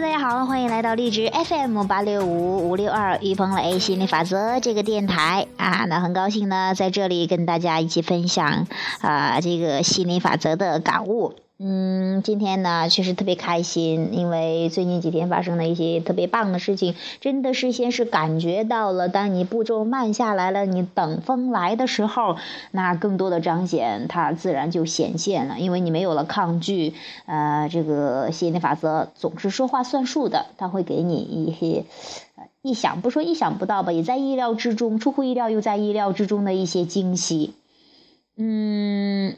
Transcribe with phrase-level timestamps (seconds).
[0.00, 8.66] 大家好，欢迎来到荔枝 FM 八六五五六二于鹏雷心理法则这个电台啊，那很高兴呢，在这里跟大家一起分享
[9.00, 11.34] 啊这个心理法则的感悟。
[11.60, 22.36] 嗯，今天呢确实特别开心，因为最近几天发生了一些特别棒的事情，真的是先是感觉到了，当你步骤慢下来了，你等风来的时候，
[22.72, 26.92] 那更多的彰显它自然就显现了，因为你没有了抗拒。
[27.26, 31.84] 呃，这个吸引力法则总是说话算数的，它会给你一些
[32.62, 37.54] 意想不说意想不到吧，也在意料之中，出乎意料又在意料之中的一些惊喜。
[38.36, 39.36] 嗯。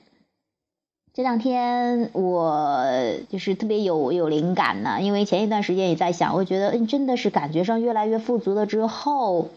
[1.17, 2.85] 这两天我
[3.31, 9.49] 就是特别有有灵感呢，因为前一段时间也在想，我觉得嗯，真的是感觉上越来越富足了之后，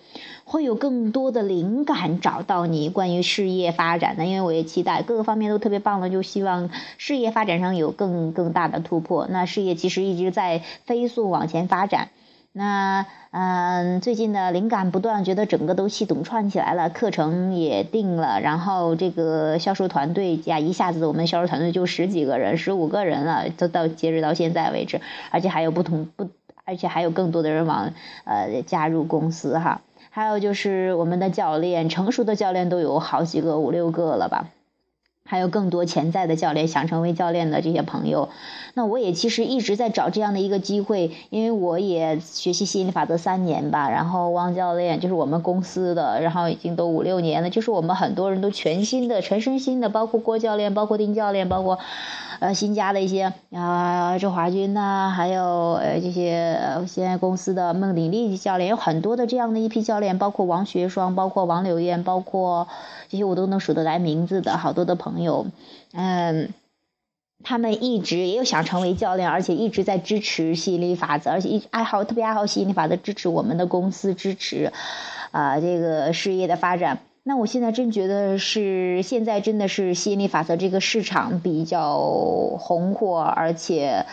[0.46, 9.28] 会有更多的灵感找到你关于事业发展的，因为我也期待各个方面都特别棒的，就希望事业发展上有更更大的突破。
[9.30, 12.08] 那事业其实一直在飞速往前发展。
[12.52, 26.28] 那嗯，最近的灵感不断，觉得整个都系统串起来了，课程也定了，然后这个销售团队呀，一下子我们销售团队就十几个人、十五个人了，都到截止到现在为止，而且还有不同不，
[26.66, 27.94] 而且还有更多的人往
[28.26, 34.48] 呃加入公司哈，还有就是我们的教练，成熟的教练都有好几个五六个了吧。
[35.30, 38.30] 还有更多潜在的教练想成为教练的这些朋友，
[38.74, 51.78] 那我也其实一直在找这样的一个机会，因为我也学习吸引力法则三年吧，然后汪教练就是我们公司的，然后已经都五六年了，就是我们很多人都全新的、全身心的，包括郭教练、包括丁教练、包括
[52.40, 62.68] 呃新加的一些啊周华军呐，还有呃这些现在公司的孟鼎立教练，有很多的这样的一批教练，包括王学双，包括王柳燕，包括
[63.10, 65.19] 这些我都能数得来名字的好多的朋友。
[65.24, 65.48] 有，
[65.94, 66.54] 嗯，
[67.44, 74.72] 他们一直也有想成为教练，而且一直在支持吸引力法则，而且一爱好特别爱好吸引力法则，支持我们的公司，支持
[75.32, 77.00] 啊这个事业的发展。
[77.24, 81.98] 那我现在真觉得是现在真的是吸引力法则这个市场比较
[82.58, 84.06] 红火，而且。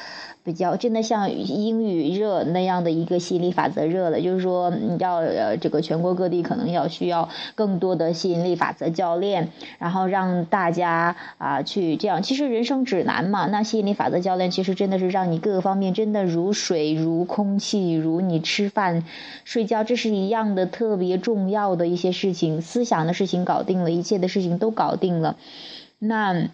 [0.47, 9.49] 比较真的像英语热那样的一个吸引力法则热了，就是说你要呃这个全国各地可能要需要更多的吸引力法则教练，
[9.81, 12.23] 然后让大家啊去这样。
[12.23, 19.03] 其实人生指南嘛，那吸引力法则教练其实真的是让你各个方面真的如水如空气如你吃饭
[19.45, 22.63] 睡觉，这是一样的特别重要的一些事情。
[22.63, 25.37] 思想的事情搞定了，一切的事情都搞定了，
[25.99, 26.49] 那。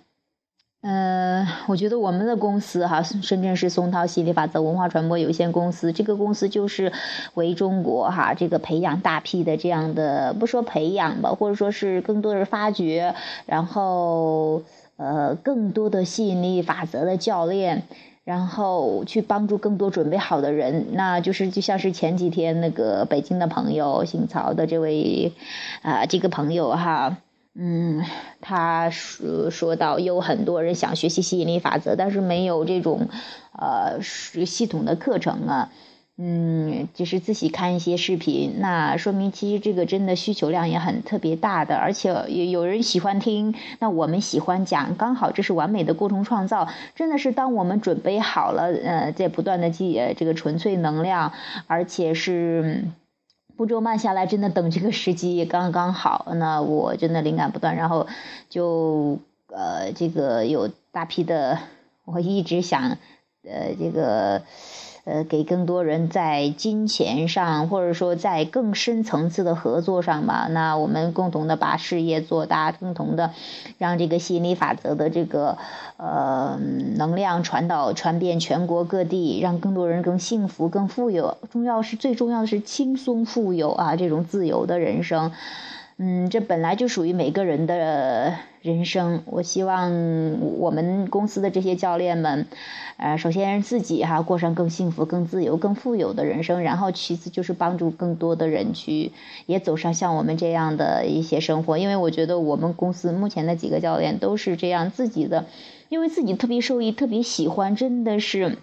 [0.85, 6.93] 嗯，我觉得我们的公司哈，深圳市松涛吸引力法则文化传播有限公司，这个公司就是
[7.35, 13.15] 为中国哈这个培养大批的这样的，不说培养吧，或者说是更多的发掘，
[13.47, 14.63] 然后
[14.97, 17.85] 呃更多的吸引力法则的教练，
[18.25, 25.33] 然后去帮助更多准备好的人，那就是就像是前几天那个北京的朋友姓曹的这位
[25.83, 27.17] 啊这个朋友哈。
[27.55, 28.03] 嗯，
[28.41, 33.09] 他说说到有很多人想学习吸引力法则，但是没有这种
[33.53, 35.71] 呃系统的课程啊。
[36.19, 46.69] 嗯，就是自己看一些视频，那说明其实这个真的需求量也很特别大的，而且有有人喜欢听，那我们喜欢讲，刚好这是完美的过程创造。
[46.95, 51.33] 真的是当我们准备好了，呃，在不断的积这个纯粹能量，
[51.67, 52.85] 而且是。
[53.55, 56.27] 步骤慢下来，真的等这个时机刚刚好。
[56.37, 58.07] 那我真的灵感不断，然后
[58.49, 59.19] 就
[59.49, 61.59] 呃，这个有大批的，
[62.05, 62.99] 我一直想
[63.45, 64.43] 呃，这个。
[65.05, 73.33] 呃，给更多人在金钱上，或者说在更深层次的合作上吧，那我们共同的把事业做大，共同的
[73.79, 75.59] 让这个吸引力法则的这个
[75.97, 76.57] 呃
[76.97, 81.37] 能量传导传遍全国各地，让更多人更幸福、更富有。
[81.51, 85.33] 重要是最重要的是轻松富有啊，这种自由的人生。
[86.05, 89.23] 嗯，这本来就属于每个人的人生。
[89.25, 92.49] 我希望我们公司的这些教练们，
[92.97, 99.13] 呃，首先自己哈过上更幸福、更自由、更富有的人生，然后其次就是帮助更多的人去
[99.47, 101.79] 也走上像我们这样的一些生活。
[101.79, 105.47] 因为我觉得我们公司目前的几个教练都是这样自己的，
[105.89, 108.59] 因为自己特别受益、特别喜欢，真的是。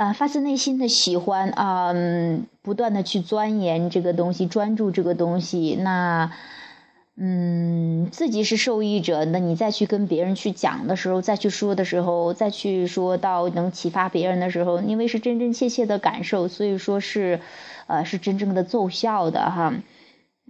[0.00, 1.92] 啊，发自内心的喜欢啊，
[2.62, 5.76] 不断的去钻研这个东西，专注这个东西。
[5.78, 6.32] 那，
[7.18, 17.38] 嗯，自己是受益者，那你再去跟别人去讲的时候，再去说的时候，再去说到能启发别人的时候，因为是真真切切的感受，所以说是，
[17.86, 19.74] 呃，是真正的奏效的哈。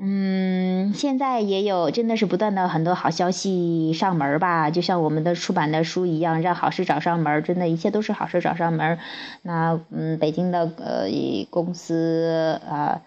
[0.03, 8.99] 嗯，现在也有真的是不断的很多好消息上门吧，就像我们的出版的书一样，让好事找上门，真的一切都是好事找上门。
[9.43, 11.05] 那嗯，北京的呃
[11.51, 13.03] 公司啊。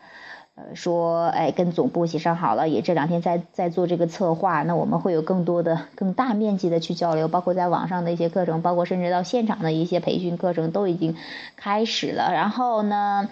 [0.56, 4.62] 呃，说，哎，跟总部协商好了，也这两天在在做这个策划。
[4.62, 11.16] 那我们会有更多的、更大面积的去交流，包括在网上的一些课程，包括甚至到现场的一些培训课程都已经
[11.56, 12.32] 开始了。
[12.32, 13.30] 然后呢？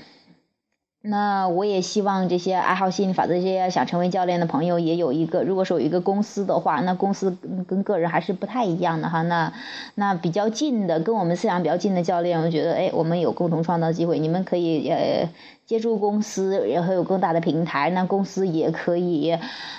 [1.02, 7.36] 那我也希望这些爱好心理法则、这些想成为教练的朋友也有一个，如果说有一个公司的话，那公司
[7.68, 9.22] 跟个人还是不太一样的哈。
[9.24, 9.52] 那
[9.96, 15.28] 那比较近的，跟我们思想比较近的教练，我觉得哎，我们有共同创造机会，你们可以呃。
[15.72, 19.32] 接触公司，然后有更大的平台，那公司也可以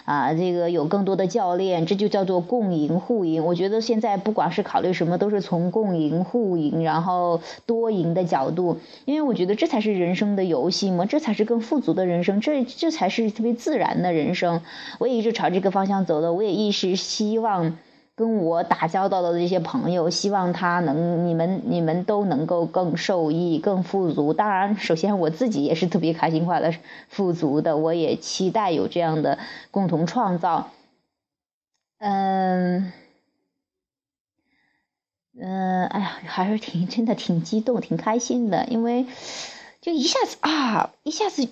[0.06, 3.44] 啊，这个有更多的教练，这就叫做共赢互赢。
[3.44, 14.62] 我觉得现在不管是考虑什么，都是从共赢互赢，然后多赢的角度，因为我觉得这才是人生的游戏嘛，这才是更富足的人生，这这才是特别自然的人生。
[14.98, 17.76] 我也一直朝这个方向走的，我也一直希望。
[18.14, 24.34] 跟我打交道的这些朋友，希望他能你们你们都能够更受益、更富足。
[24.34, 26.74] 当然，首先我自己也是特别开心、快乐、
[27.08, 27.78] 富足的。
[27.78, 29.38] 我也期待有这样的
[29.70, 30.70] 共同创造。
[31.98, 32.92] 嗯
[35.40, 39.06] 嗯，哎呀，还是挺真的挺激动、挺开心的，因为
[39.80, 41.48] 就一下子啊，一下子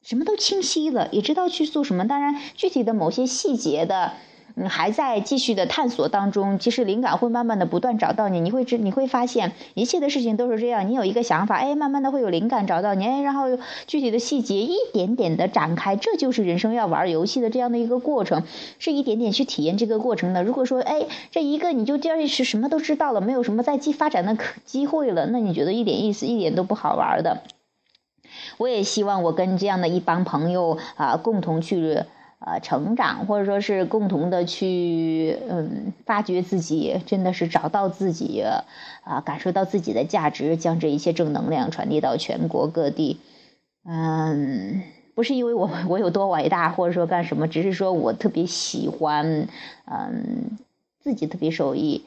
[0.00, 2.08] 什么都清晰了，也知道去做什么。
[2.08, 4.14] 当然，具体的某些细节的。
[4.60, 13.44] 你还在继续的探索当中，其实灵感会慢慢的不断找到你，你会知你会发现一切的事情都是这样，你有一个想法，哎，慢慢的会有灵感找到你，哎，然后
[13.86, 18.42] 具体的细节一点点的展开，这就是人生要玩游戏的这样的一个过程，
[18.78, 20.42] 是一点点去体验这个过程的。
[20.42, 27.42] 如果说，哎，这一个你就这样是什么都知道了，没有什么再继发展的可机会了，那你觉得一点意思，一点都不好玩的。
[28.58, 32.02] 我也希望我跟这样的一帮朋友啊，共同去。
[32.40, 38.44] 呃，成长，或者说是共同的去，嗯，发掘自己，真的是找到自己，
[39.02, 43.18] 啊，感受到自己的价值，将这一切正能量传递到全国各地。
[43.84, 44.82] 嗯，
[45.16, 49.48] 不是因为我我有多伟大，或者说干什么，只是说我特别喜欢，
[49.86, 50.58] 嗯，
[51.00, 52.04] 自己特别受益，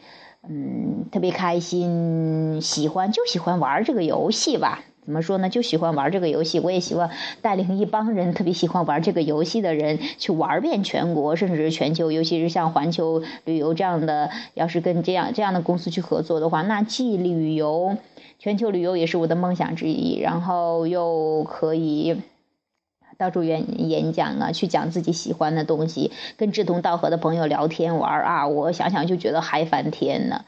[0.48, 4.82] 嗯，特别开心，喜欢就喜欢玩这个游戏吧。
[5.04, 5.50] 怎么说呢？
[5.50, 7.10] 就喜欢玩这个游戏，我也希望
[7.42, 12.12] 带领一帮人特别喜欢玩这个游戏的人去玩遍全国，甚至是全球。
[12.12, 17.98] 尤其是像环球旅游这样的，要是跟这样这样的公司去合作的话，那既旅游，
[18.38, 20.20] 全球旅游也是我的梦想之一。
[20.20, 22.22] 然后又可以
[23.18, 30.46] 到处演演讲啊，去讲自己喜欢的东西，跟志同道合的朋友聊天玩啊，我想想就觉得嗨翻天呢。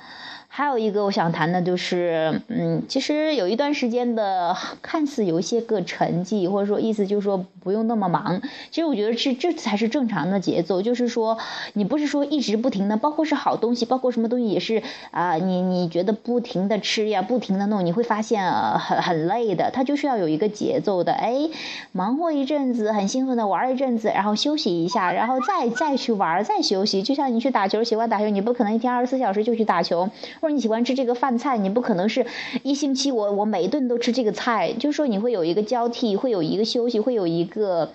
[0.55, 8.39] 还有一个我想谈的就是，嗯，其实有一段时间的看似有一些个沉寂，或者说意思就是说不用那么忙。
[8.69, 11.39] 其实我觉得这这才是正常的节奏，就是说
[11.73, 19.71] 你不是说一直不停的，包括是好东西，包括什么东西也是啊，你你觉得不停的吃呀，不停的弄，你会发现很很累的。
[19.73, 21.49] 它就是要有一个节奏的，哎，
[21.93, 27.01] 忙活一阵子，很兴奋的玩一阵子，然后休息一下，然后再再去玩，再休息。
[27.01, 30.07] 就像你去打球，喜欢打球，你不可能一天二十四小时就去打球。
[30.43, 32.25] 或者你喜欢吃这个饭菜，你不可能是
[32.63, 37.91] 一星期我我每一顿都吃这个菜，就是说你会有一个交替，会有一个休息，会有一个。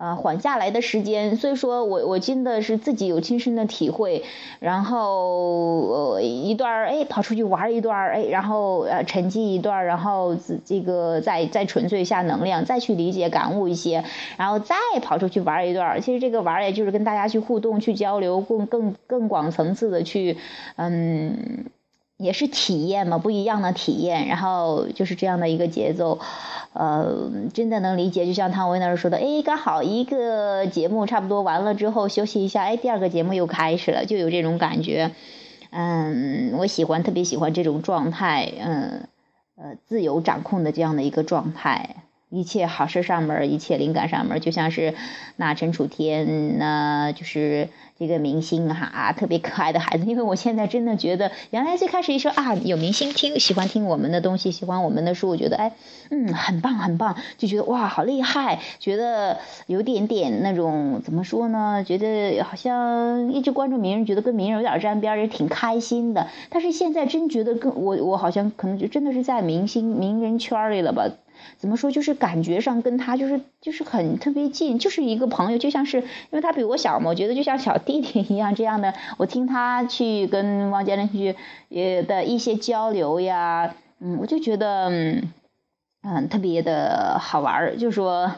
[0.00, 4.22] 啊，缓下来的时间，所以说我我真的是自己有亲身的体会，
[4.60, 14.04] 然后呃一段儿哎跑出去玩一段儿哎，然后呃沉寂一段儿，然后这个再再纯粹一下能量，再去理解感悟一些，
[14.36, 16.00] 然后再跑出去玩一段儿。
[16.00, 20.36] 其实这个玩儿也就是跟大家去互动、去交流，更更更广层次的去
[20.76, 21.64] 嗯。
[22.18, 26.18] 也是体验嘛，不一样的体验，然后就是这样的一个节奏，
[26.72, 28.26] 呃，真的能理解。
[28.26, 35.12] 就像汤唯那儿说的，哎，刚好一个节目差不多完了之后休息一下，哎，第二个节目又开始了，就有这种感觉。
[35.70, 39.08] 嗯，我喜欢，特别喜欢这种状态，嗯，
[39.56, 41.96] 呃，自由掌控的这样的一个状态。
[42.30, 44.94] 一切好事上门，一切灵感上门，就像是
[45.36, 47.68] 那陈楚天，那就是
[47.98, 50.04] 这个明星哈，特别可爱的孩子。
[50.04, 55.72] 因为我现在真的觉得，原来最开始一说啊，有明星听，喜欢听我们的东西，喜欢我们的书，我觉得哎，
[56.10, 61.82] 嗯，很棒很棒，就觉得哇，好厉害，觉得有点点那种怎么说呢？
[61.82, 66.28] 觉得好像一直关注名人，觉得跟名人有点沾边，也挺开心的。
[66.50, 71.08] 但是现在真觉得跟我，我好像可能就真的是在明星名人圈里了吧。
[71.56, 71.90] 怎么说？
[71.90, 78.94] 就是感觉上跟他就是就是很特别近，就是一个朋友，就像是因为他比我小嘛，我觉得就像小弟弟一样这样的。
[79.16, 81.34] 我听他去跟汪建林去
[81.70, 84.88] 呃的一些交流呀，嗯，我就觉得
[86.02, 88.32] 嗯特别的好玩儿，就说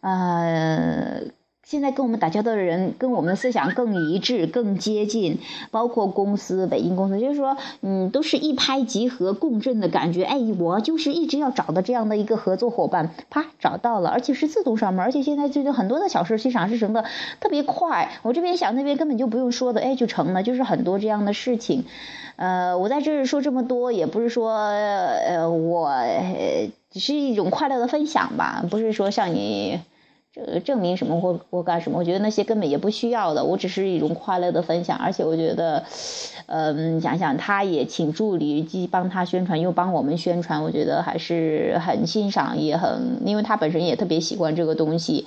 [0.00, 1.20] 呃
[1.64, 5.38] 现在跟我们打交道的人，跟我们的思想更一致、更接近，
[5.70, 10.24] 包括公司、北京公司，就是说，嗯，都是一拍即合、共振的感觉。
[10.24, 17.04] 哎，我就是一直要找的这样的一个合作伙伴，啪找到了，而且是自动上门，而且现在就是很多的小事情上是成的
[17.40, 18.10] 特别快。
[18.22, 21.84] 我这边想，那边根本就不用说的，哎，就成了，就是很多这样的事情。
[22.36, 25.94] 呃，我在这儿说这么多，也不是说，呃，我
[26.90, 29.80] 只是一种快乐的分享吧，不是说像你。
[30.34, 31.98] 这证明什么或或干什么？
[31.98, 34.96] 我觉得那些根本也不需要的，我只是一种快乐的分享。
[34.96, 35.84] 而且我觉得，
[36.46, 45.26] 嗯，想想他也请助理既帮他宣传，又帮我们宣传，我觉得还是很欣赏，也很，因为他本身也特别喜欢这个东西。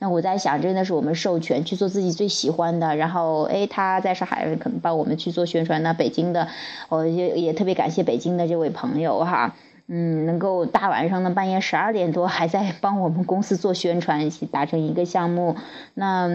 [0.00, 5.82] 那我在想，真的是我们授权去做自己最喜欢的，然后哎，他在上海可能帮我们去做宣传。
[5.82, 6.48] 那北京的，
[6.90, 9.54] 我也也特别感谢北京的这位朋友哈。
[9.88, 15.56] 嗯，能够大晚上的半夜十二点多还在 帮我们公司做宣传，一起达成一个项目，
[15.94, 16.28] 那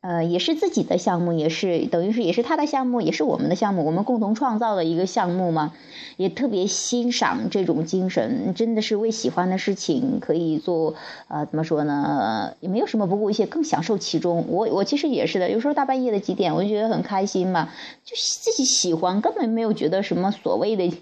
[0.00, 5.72] 呃也是自己的项目，也是等于是也是他的项目，也是我们的项目，我们共同创造的一个项目嘛，
[6.16, 10.94] 也特别欣赏这种精神，真的是为喜欢的事情可以做，
[11.28, 14.44] 呃怎么说呢，也没有什么不顾一切，更享受其中。
[14.48, 17.70] 我我其实也是的，有时候大半夜的几点，我就觉得很开心嘛，
[18.04, 20.92] 就自己喜欢，根本没有觉得什么所谓的。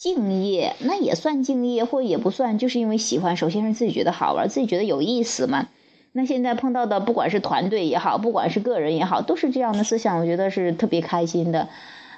[0.00, 3.36] 敬业那也算敬业，或也不算，就是因为喜欢。
[3.36, 5.68] 首先是自己觉得好玩，自己觉得有意思嘛。
[6.12, 11.68] 那现在碰到的，不管是团队也好，不管是个人也好，都是这样的思想，我觉得是特别开心的。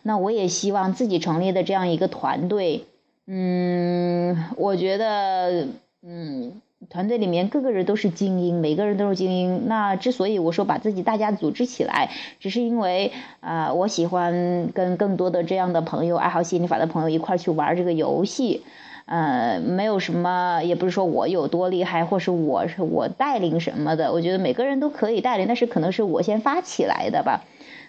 [0.04, 2.84] 那我也希望自己成立的这样一个团队，
[3.26, 5.66] 嗯，我觉得，
[6.04, 6.62] 嗯。
[6.90, 9.68] 团队里面各个人都是精英，每个人都是精英。
[9.68, 12.10] 那之所以我说把自己大家组织起来，
[12.40, 18.62] 只是因为啊，我喜欢跟更多的这样的朋友，爱好心理法的朋友一块去玩这个游戏。
[19.06, 24.12] 呃，没有什么，也不是说我有多厉害，或是我是我带领什么的。
[24.12, 27.44] 我觉得每个人都可以带领，但是可能是我先发起来的吧。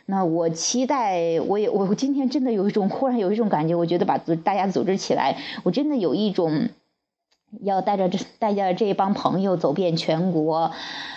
[0.06, 6.70] 那我期待，我也我今天真的有一种忽然有一种感觉，我觉得把组大家组织起来，我真的有一种。
[7.62, 10.72] 要带着这带着这帮朋友走遍全国，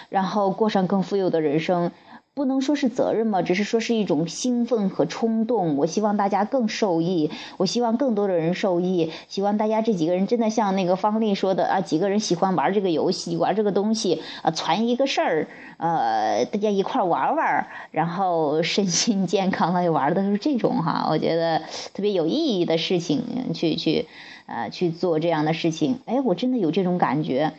[0.09, 1.91] 然后过上更富有的人生，
[2.37, 5.79] 不能说是责任嘛，只是说是一种兴奋和冲动。
[5.79, 21.61] 我希望大家更受益，我希望更多的人受益，希望大家这几个人真的像那个方丽说的啊，几个人喜欢玩这个游戏，玩这个东西啊，传一个事儿，呃，大家一块玩玩，然后身心健康的玩的是这种哈，我觉得
[21.95, 24.07] 特别有意义的事情，去去。
[24.45, 27.55] 呃，去做这样的事情，哎，我真的有这种感觉。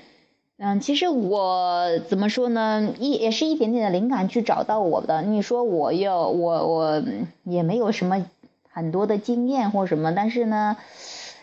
[0.60, 5.22] 嗯，其实我怎么说呢，一也是一点点的灵感去找到我的。
[5.22, 7.04] 你说我要我我
[7.44, 8.26] 也没有什么
[8.70, 10.78] 很多的经验或什么，但是呢，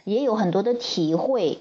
[0.02, 1.61] 也有很多的体会。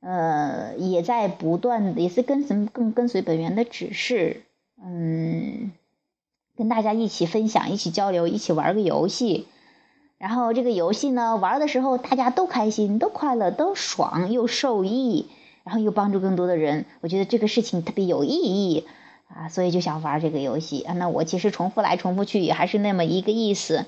[0.00, 4.42] 呃，也在不断的，也是跟随更跟随本源的指示。
[4.80, 5.72] 嗯，
[6.56, 9.48] 跟大家一起分享，一起交流，一起玩个游戏。
[10.18, 15.26] 然后这个游戏呢，玩的时候大家都开心、都快乐、都爽，又受益，
[15.66, 16.84] 然后又帮助更多的人。
[17.00, 18.86] 我觉得这个事情特别有意义
[19.26, 20.94] 啊，所以就想玩这个游戏啊。
[20.94, 23.84] 那我其实重复来重复去，也还是那么一个意思。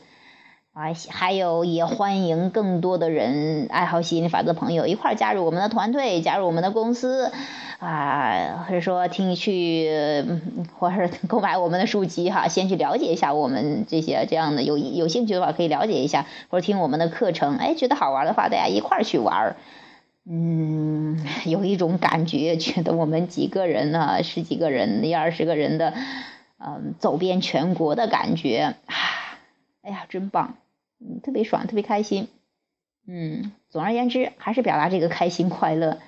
[0.73, 7.33] 啊，还有也欢迎更多的人爱好吸引力法则的朋友一块加入我们的团队，加入我们的公司，
[7.81, 10.25] 啊，或者说听去，
[10.79, 19.57] 或者购买我们的书籍哈，先去了解一下我们这些这样的有有兴趣的话可以了解一下，或者听我们的课程，哎，觉得好玩的话，大家一块去玩，
[20.31, 25.95] 嗯， 有一种感觉，觉得我们几个人呢，十几个人、一二十个人的，
[26.59, 28.75] 嗯，走遍全国的感觉，
[29.83, 30.57] 哎呀，真棒。
[31.01, 32.29] 嗯，特别爽，特别开心。
[33.07, 35.99] 嗯，总而言之，还是表达这个开心快乐。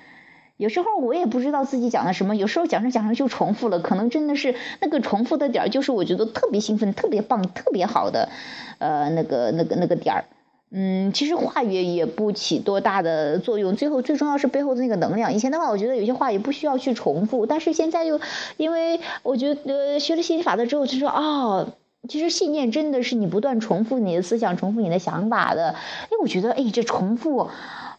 [0.57, 8.29] 有时候我也不知道自己讲的什么，有时候讲着讲着就重复了，可能真的是那个重复的点儿，就是我觉得特别兴奋、特别棒、特别好的，
[8.77, 10.25] 呃，那个、那个、那个点儿。
[10.71, 15.33] 嗯，其实话语也不起多大的作用，最后最重要是背后的那个能量。
[15.33, 18.19] 以前的话，我觉得有些话也不需要去重复，但是现在又
[18.57, 21.67] 因为我觉得学了心理法则之后，就说哦。
[22.09, 25.75] 其实信念真的是你不断重复你的思想，重复你的想法的。
[25.75, 27.47] 哎，我觉得，哎，这重复，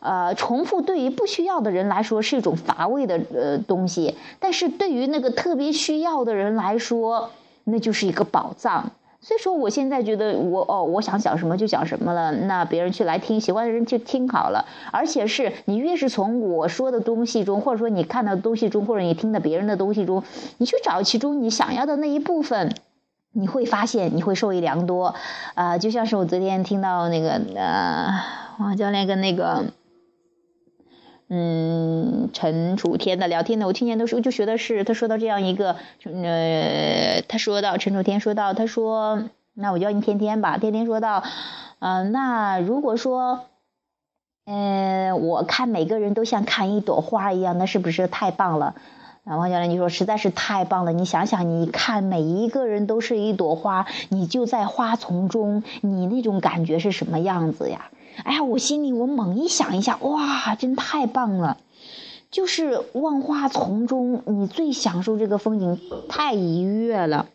[0.00, 7.30] 呃，重复对于不需要的人来说是一种乏味的呃东西，但是对于那个特别需要的人来说，
[7.62, 8.90] 那就是一个宝藏。
[9.22, 14.66] 所以说，我现在觉得，我哦，我想讲什么就讲什么了，那别人去来听，喜欢的人就听好了。
[14.90, 20.22] 而且是你越是从我说的东西中，或者说你看到的东西中，或者你听的别人的东西中，
[20.58, 22.74] 你去找其中你想要的那一部分。
[23.34, 25.14] 你会发现你会受益良多，
[25.54, 28.12] 啊，就像是我昨天听到那个呃，
[28.58, 29.64] 王教练跟那个
[31.34, 41.24] 嗯，陈楚天的聊天的，我听见的时候就学的是他说到这样一个，呃，他说到陈楚天说到，他说，那我叫你天天吧，天天说到，
[41.78, 43.46] 嗯，那如果说，
[44.44, 48.74] 呃，我看每个人都像看一朵花一样，那是不是太棒了？
[49.24, 57.90] 啊，王教练，你说实在是太棒了，你想想，你看每一个人都是一朵花，你就在花丛中，你那种感觉是什么样子呀？
[58.24, 61.58] 哎呀，我心里我猛一想一下，哇，真太棒了！
[62.32, 67.28] 就是万花丛中，你最享受这个风景，太愉悦了。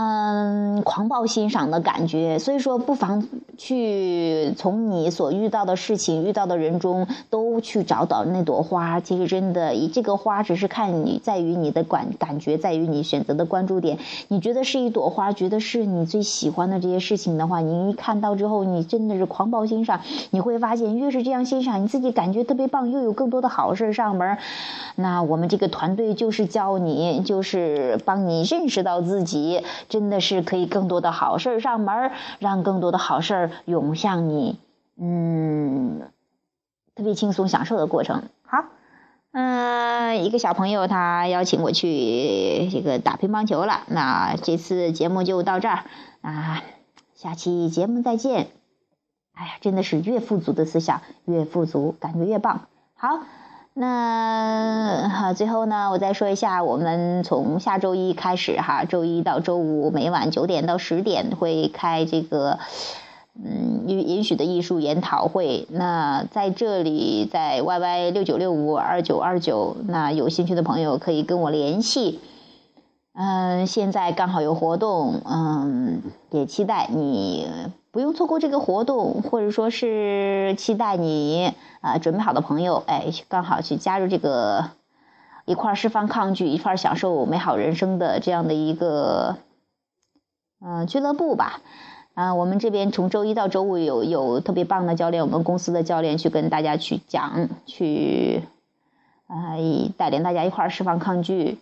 [0.00, 3.26] 嗯，狂暴欣赏的感觉，所以说不妨
[3.56, 9.00] 去从你所遇到的事情、遇到的人中，都去找到那朵花。
[9.00, 13.98] 其实真的，以这个花只是看你在于你的感感觉，在于你选择的关注点。
[14.28, 20.00] 你觉得是一朵花，觉得是你最喜欢的这些事情的话，你一看到之后，你真的是狂暴欣赏。
[20.30, 24.38] 你会发现，越是这样欣赏，你自己感觉特别棒，又有更多的好事上门。
[24.94, 29.60] 那我们这个团队就是教你，就是帮你认识到自己。
[29.88, 34.58] 真的是可以更多的好事上门，让更多的好事涌向你，
[34.96, 36.10] 嗯，
[36.94, 38.24] 特别轻松享受的过程。
[38.44, 38.64] 好，
[39.32, 45.84] 嗯，一个小朋友他邀请我去这个打乒乓球了，那这次节目就到这儿
[46.20, 46.62] 啊，
[47.14, 48.48] 下期节目再见。
[49.32, 52.66] 哎呀，真的是越富足的思想越富足，感觉越棒。
[52.94, 53.20] 好。
[53.80, 62.58] 那好，最后呢，我再说一下，我们从下周一开始哈，周一到周五每晚九点到十点会开这个
[63.36, 65.68] 嗯允允许的艺术研讨会。
[65.70, 72.18] 那在这里，在 YY 六九六五二九二九，那有兴趣的朋友可以跟我联系。
[73.14, 77.46] 嗯，现在刚好有活动，嗯，也期待你。
[77.90, 84.70] 不用错过这个活动，或者说是期待你啊准备好的朋友，哎，刚好去加入这个
[85.46, 89.36] 一块释放抗拒，一块享受美好人生的这样的一个
[90.60, 91.60] 嗯俱乐部吧。
[92.14, 98.42] 啊，我们这边从周一到周五有有特别棒的教练，我们公司的教练去跟大家去讲，去
[99.28, 99.54] 啊
[99.96, 101.58] 带领大家一块释放抗拒。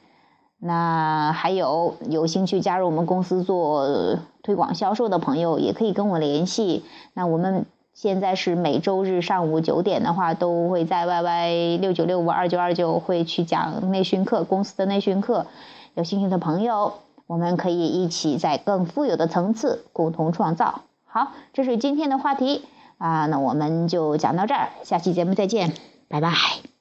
[0.59, 6.85] 那还有有兴趣加入我们公司做推广销售的朋友，也可以跟我联系。
[7.13, 15.47] 那我们现在是每周日上午九点的话，都会在 YY 六九六五二九二九会去讲内训课，公司的内训课。
[15.95, 16.95] 有兴趣的朋友，
[17.27, 20.83] 我们可以一起在更富有的层次共同创造。
[21.05, 22.65] 好，这是今天的话题
[22.99, 25.73] 啊，那我们就讲到这儿，下期节目再见，
[26.09, 26.76] 拜拜。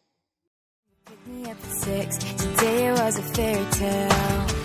[1.46, 4.65] Today was a fairy tale.